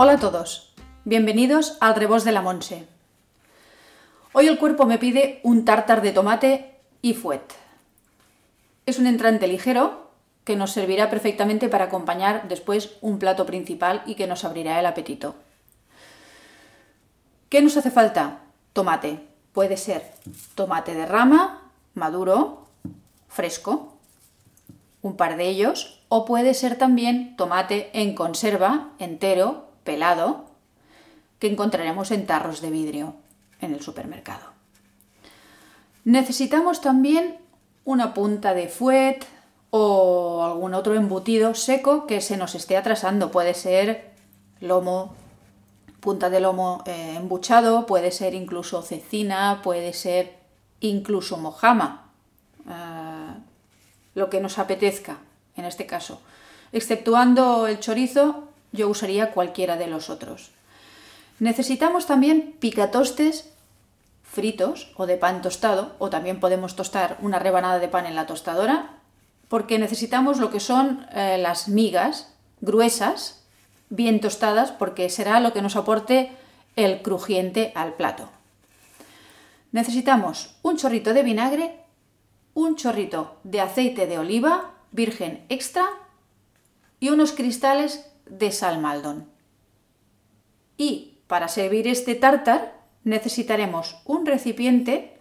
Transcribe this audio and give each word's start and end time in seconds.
Hola 0.00 0.12
a 0.12 0.18
todos, 0.20 0.72
bienvenidos 1.04 1.76
al 1.80 1.96
Rebos 1.96 2.22
de 2.22 2.30
la 2.30 2.40
Monse. 2.40 2.86
Hoy 4.32 4.46
el 4.46 4.56
cuerpo 4.56 4.86
me 4.86 4.96
pide 4.96 5.40
un 5.42 5.64
tártar 5.64 6.02
de 6.02 6.12
tomate 6.12 6.76
y 7.02 7.14
fuet. 7.14 7.42
Es 8.86 9.00
un 9.00 9.08
entrante 9.08 9.48
ligero 9.48 10.12
que 10.44 10.54
nos 10.54 10.70
servirá 10.70 11.10
perfectamente 11.10 11.68
para 11.68 11.86
acompañar 11.86 12.46
después 12.46 12.92
un 13.00 13.18
plato 13.18 13.44
principal 13.44 14.04
y 14.06 14.14
que 14.14 14.28
nos 14.28 14.44
abrirá 14.44 14.78
el 14.78 14.86
apetito. 14.86 15.34
¿Qué 17.48 17.60
nos 17.60 17.76
hace 17.76 17.90
falta? 17.90 18.42
Tomate. 18.74 19.26
Puede 19.52 19.76
ser 19.76 20.12
tomate 20.54 20.94
de 20.94 21.06
rama, 21.06 21.72
maduro, 21.94 22.68
fresco, 23.26 23.96
un 25.02 25.16
par 25.16 25.36
de 25.36 25.48
ellos, 25.48 26.04
o 26.08 26.24
puede 26.24 26.54
ser 26.54 26.78
también 26.78 27.34
tomate 27.34 27.90
en 28.00 28.14
conserva, 28.14 28.90
entero, 29.00 29.67
pelado 29.88 30.44
que 31.38 31.46
encontraremos 31.46 32.10
en 32.10 32.26
tarros 32.26 32.60
de 32.60 32.68
vidrio 32.68 33.14
en 33.62 33.72
el 33.72 33.80
supermercado. 33.80 34.52
Necesitamos 36.04 36.82
también 36.82 37.38
una 37.86 38.12
punta 38.12 38.52
de 38.52 38.68
fuet 38.68 39.24
o 39.70 40.44
algún 40.44 40.74
otro 40.74 40.94
embutido 40.94 41.54
seco 41.54 42.06
que 42.06 42.20
se 42.20 42.36
nos 42.36 42.54
esté 42.54 42.76
atrasando. 42.76 43.30
Puede 43.30 43.54
ser 43.54 44.10
lomo, 44.60 45.14
punta 46.00 46.28
de 46.28 46.40
lomo 46.40 46.82
eh, 46.84 47.14
embuchado, 47.16 47.86
puede 47.86 48.10
ser 48.10 48.34
incluso 48.34 48.82
cecina, 48.82 49.62
puede 49.64 49.94
ser 49.94 50.36
incluso 50.80 51.38
mojama, 51.38 52.10
eh, 52.68 53.34
lo 54.14 54.28
que 54.28 54.42
nos 54.42 54.58
apetezca 54.58 55.16
en 55.56 55.64
este 55.64 55.86
caso. 55.86 56.20
Exceptuando 56.72 57.66
el 57.66 57.80
chorizo, 57.80 58.47
yo 58.72 58.88
usaría 58.88 59.32
cualquiera 59.32 59.76
de 59.76 59.86
los 59.86 60.10
otros. 60.10 60.50
Necesitamos 61.38 62.06
también 62.06 62.56
picatostes 62.58 63.50
fritos 64.22 64.92
o 64.96 65.06
de 65.06 65.16
pan 65.16 65.40
tostado, 65.42 65.94
o 65.98 66.10
también 66.10 66.38
podemos 66.38 66.76
tostar 66.76 67.16
una 67.22 67.38
rebanada 67.38 67.78
de 67.78 67.88
pan 67.88 68.06
en 68.06 68.14
la 68.14 68.26
tostadora, 68.26 68.90
porque 69.48 69.78
necesitamos 69.78 70.38
lo 70.38 70.50
que 70.50 70.60
son 70.60 71.06
eh, 71.12 71.38
las 71.38 71.68
migas 71.68 72.34
gruesas, 72.60 73.42
bien 73.88 74.20
tostadas, 74.20 74.70
porque 74.70 75.08
será 75.08 75.40
lo 75.40 75.52
que 75.52 75.62
nos 75.62 75.76
aporte 75.76 76.30
el 76.76 77.02
crujiente 77.02 77.72
al 77.74 77.94
plato. 77.94 78.28
Necesitamos 79.72 80.56
un 80.62 80.76
chorrito 80.76 81.14
de 81.14 81.22
vinagre, 81.22 81.80
un 82.54 82.76
chorrito 82.76 83.36
de 83.44 83.60
aceite 83.60 84.06
de 84.06 84.18
oliva 84.18 84.74
virgen 84.92 85.44
extra 85.48 85.86
y 87.00 87.10
unos 87.10 87.32
cristales 87.32 88.10
de 88.30 88.52
salmaldón. 88.52 89.30
Y 90.76 91.18
para 91.26 91.48
servir 91.48 91.86
este 91.88 92.14
tártar 92.14 92.74
necesitaremos 93.04 94.00
un 94.04 94.26
recipiente 94.26 95.20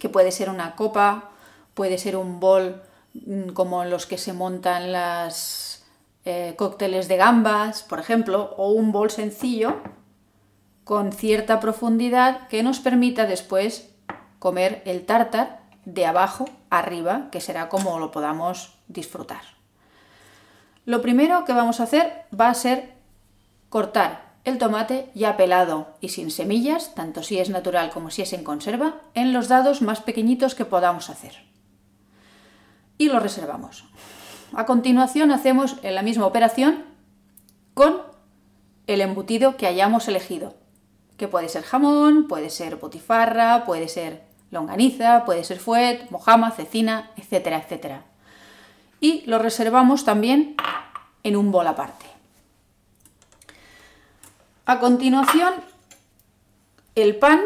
que 0.00 0.08
puede 0.08 0.32
ser 0.32 0.50
una 0.50 0.76
copa, 0.76 1.30
puede 1.74 1.98
ser 1.98 2.16
un 2.16 2.40
bol 2.40 2.82
mm, 3.14 3.50
como 3.50 3.84
los 3.84 4.06
que 4.06 4.18
se 4.18 4.32
montan 4.32 4.92
las 4.92 5.84
eh, 6.24 6.54
cócteles 6.56 7.08
de 7.08 7.16
gambas, 7.16 7.82
por 7.82 8.00
ejemplo, 8.00 8.54
o 8.56 8.70
un 8.70 8.92
bol 8.92 9.10
sencillo 9.10 9.80
con 10.84 11.12
cierta 11.12 11.60
profundidad 11.60 12.48
que 12.48 12.62
nos 12.62 12.80
permita 12.80 13.26
después 13.26 13.90
comer 14.38 14.82
el 14.86 15.04
tártar 15.04 15.62
de 15.84 16.06
abajo 16.06 16.44
arriba, 16.70 17.28
que 17.30 17.40
será 17.40 17.68
como 17.68 17.98
lo 17.98 18.10
podamos 18.10 18.78
disfrutar. 18.88 19.42
Lo 20.86 21.02
primero 21.02 21.44
que 21.44 21.52
vamos 21.52 21.80
a 21.80 21.82
hacer 21.82 22.24
va 22.38 22.48
a 22.48 22.54
ser 22.54 22.94
cortar 23.68 24.36
el 24.44 24.58
tomate 24.58 25.10
ya 25.14 25.36
pelado 25.36 25.88
y 26.00 26.10
sin 26.10 26.30
semillas, 26.30 26.94
tanto 26.94 27.24
si 27.24 27.40
es 27.40 27.50
natural 27.50 27.90
como 27.90 28.10
si 28.10 28.22
es 28.22 28.32
en 28.32 28.44
conserva, 28.44 29.00
en 29.14 29.32
los 29.32 29.48
dados 29.48 29.82
más 29.82 30.00
pequeñitos 30.00 30.54
que 30.54 30.64
podamos 30.64 31.10
hacer. 31.10 31.42
Y 32.98 33.08
lo 33.08 33.18
reservamos. 33.18 33.84
A 34.54 34.64
continuación 34.64 35.32
hacemos 35.32 35.76
la 35.82 36.02
misma 36.02 36.26
operación 36.26 36.84
con 37.74 38.02
el 38.86 39.00
embutido 39.00 39.56
que 39.56 39.66
hayamos 39.66 40.06
elegido, 40.06 40.54
que 41.16 41.26
puede 41.26 41.48
ser 41.48 41.64
jamón, 41.64 42.28
puede 42.28 42.48
ser 42.48 42.76
botifarra, 42.76 43.64
puede 43.64 43.88
ser 43.88 44.22
longaniza, 44.52 45.24
puede 45.24 45.42
ser 45.42 45.58
fuet, 45.58 46.08
mojama, 46.10 46.52
cecina, 46.52 47.10
etcétera, 47.16 47.58
etcétera. 47.58 48.04
Y 49.00 49.24
lo 49.26 49.40
reservamos 49.40 50.04
también 50.04 50.54
en 51.26 51.34
un 51.34 51.50
bol 51.50 51.66
aparte. 51.66 52.06
A 54.64 54.78
continuación, 54.78 55.54
el 56.94 57.16
pan 57.16 57.40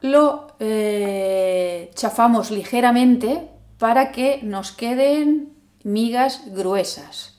lo 0.00 0.54
eh, 0.60 1.90
chafamos 1.94 2.52
ligeramente 2.52 3.48
para 3.78 4.12
que 4.12 4.40
nos 4.42 4.70
queden 4.70 5.52
migas 5.82 6.42
gruesas, 6.46 7.38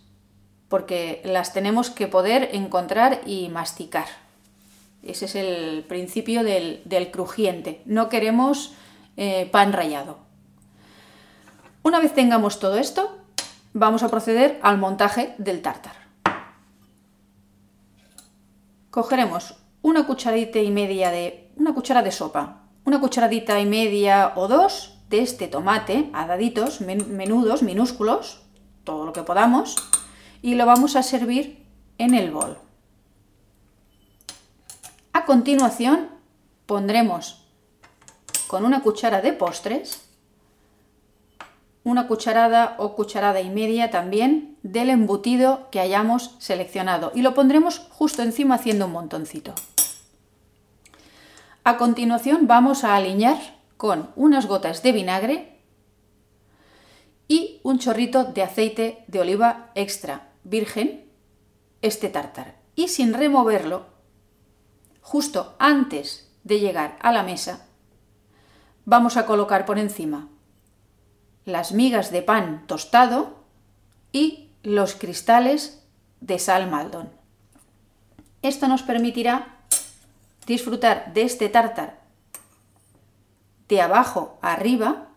porque 0.68 1.22
las 1.24 1.54
tenemos 1.54 1.90
que 1.90 2.08
poder 2.08 2.50
encontrar 2.52 3.22
y 3.26 3.48
masticar. 3.48 4.08
Ese 5.02 5.26
es 5.26 5.36
el 5.36 5.86
principio 5.88 6.44
del, 6.44 7.10
crujiente. 7.12 7.82
No 7.86 8.10
queremos 8.10 8.74
eh, 9.16 9.48
pan 9.50 9.72
rallado. 9.72 10.18
Una 11.84 12.00
vez 12.00 12.14
tengamos 12.14 12.60
todo 12.60 12.78
esto, 12.78 13.25
vamos 13.76 14.04
a 14.04 14.10
proceder 14.10 14.58
al 14.64 14.78
montaje 14.78 15.36
del 15.38 15.62
tártar. 15.62 15.96
Cogeremos 18.90 19.58
una 19.82 20.08
cucharadita 20.08 20.60
y 20.60 20.72
media 20.72 21.12
de 21.12 21.52
una 21.58 21.74
cuchara 21.74 22.02
de 22.02 22.14
sopa, 22.14 22.62
una 22.86 23.02
cucharadita 23.02 23.60
y 23.60 23.66
media 23.66 24.32
o 24.38 24.48
dos 24.48 24.98
de 25.10 25.20
este 25.20 25.50
tomate 25.50 26.10
a 26.14 26.26
daditos, 26.26 26.80
menudos, 26.80 27.64
minúsculos, 27.64 28.44
todo 28.86 29.06
lo 29.06 29.12
que 29.12 29.24
podamos, 29.24 29.76
y 30.42 30.56
lo 30.56 30.66
vamos 30.66 30.96
a 30.96 31.04
servir 31.04 31.66
en 31.98 32.14
el 32.14 32.32
bol. 32.32 32.58
A 35.12 35.26
continuación 35.26 36.12
pondremos 36.66 37.46
con 38.48 38.64
una 38.64 38.82
cuchara 38.82 39.22
de 39.22 39.34
postres 39.34 40.05
una 41.86 42.08
cucharada 42.08 42.76
o 42.80 42.96
cucharada 42.96 43.42
y 43.42 43.50
media 43.50 43.92
también 43.92 44.58
del 44.64 44.90
embutido 44.90 45.70
que 45.72 45.80
hayamos 45.80 46.36
seleccionado 46.40 47.12
y 47.14 47.22
lo 47.22 47.36
pondremos 47.36 47.88
justo 47.92 48.24
encima 48.24 48.56
haciendo 48.56 48.88
un 48.88 48.92
montoncito. 48.92 49.54
A 51.64 51.78
continuación 51.78 52.48
vamos 52.48 52.84
a 52.84 52.96
alinear 52.96 53.38
con 53.78 54.10
unas 54.16 54.48
gotas 54.48 54.82
de 54.82 54.92
vinagre 54.94 55.62
y 57.28 57.62
un 57.62 57.78
chorrito 57.78 58.24
de 58.24 58.42
aceite 58.42 59.06
de 59.08 59.20
oliva 59.20 59.70
extra 59.76 60.32
virgen 60.44 61.06
este 61.84 62.10
tártar 62.10 62.56
y 62.76 62.88
sin 62.88 63.14
removerlo 63.14 63.86
justo 65.02 65.56
antes 65.60 66.32
de 66.44 66.60
llegar 66.60 66.98
a 67.00 67.12
la 67.12 67.22
mesa 67.22 67.68
vamos 68.86 69.18
a 69.18 69.28
colocar 69.28 69.66
por 69.66 69.78
encima 69.78 70.30
las 71.46 71.72
migas 71.72 72.12
de 72.12 72.22
pan 72.22 72.66
tostado 72.68 73.36
y 74.12 74.50
los 74.64 74.96
cristales 74.96 75.84
de 76.22 76.40
sal 76.40 76.70
maldón. 76.70 77.10
Esto 78.42 78.68
nos 78.68 78.84
permitirá 78.84 79.58
disfrutar 80.46 81.14
de 81.14 81.24
este 81.24 81.50
tártar 81.50 82.00
de 83.68 83.82
abajo 83.82 84.38
a 84.42 84.54
arriba, 84.54 85.08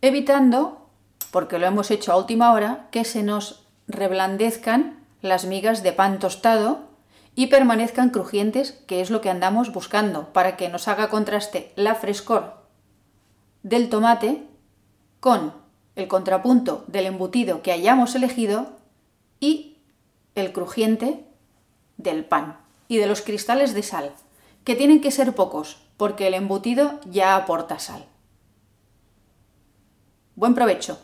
evitando, 0.00 0.88
porque 1.30 1.58
lo 1.58 1.66
hemos 1.66 1.90
hecho 1.90 2.12
a 2.12 2.16
última 2.16 2.52
hora, 2.52 2.88
que 2.90 3.04
se 3.04 3.22
nos 3.22 3.66
reblandezcan 3.86 5.04
las 5.20 5.44
migas 5.44 5.82
de 5.82 5.92
pan 5.92 6.18
tostado 6.18 6.88
y 7.34 7.48
permanezcan 7.48 8.10
crujientes, 8.10 8.72
que 8.86 9.00
es 9.00 9.10
lo 9.10 9.20
que 9.20 9.30
andamos 9.30 9.72
buscando, 9.72 10.32
para 10.32 10.56
que 10.56 10.68
nos 10.68 10.88
haga 10.88 11.10
contraste 11.10 11.72
la 11.76 11.94
frescor 11.94 12.56
del 13.62 13.90
tomate 13.90 14.47
con 15.20 15.52
el 15.96 16.08
contrapunto 16.08 16.84
del 16.86 17.06
embutido 17.06 17.62
que 17.62 17.72
hayamos 17.72 18.14
elegido 18.14 18.70
y 19.40 19.78
el 20.34 20.52
crujiente 20.52 21.24
del 21.96 22.24
pan 22.24 22.58
y 22.86 22.98
de 22.98 23.06
los 23.06 23.22
cristales 23.22 23.74
de 23.74 23.82
sal, 23.82 24.12
que 24.64 24.76
tienen 24.76 25.00
que 25.00 25.10
ser 25.10 25.34
pocos 25.34 25.78
porque 25.96 26.28
el 26.28 26.34
embutido 26.34 27.00
ya 27.10 27.36
aporta 27.36 27.78
sal. 27.78 28.06
Buen 30.36 30.54
provecho. 30.54 30.98